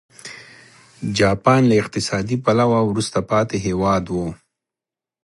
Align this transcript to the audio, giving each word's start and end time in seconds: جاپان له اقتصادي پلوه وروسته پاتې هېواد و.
جاپان 1.19 1.61
له 1.69 1.75
اقتصادي 1.81 2.37
پلوه 2.43 2.79
وروسته 2.89 3.17
پاتې 3.31 3.57
هېواد 3.65 4.03
و. 4.09 4.15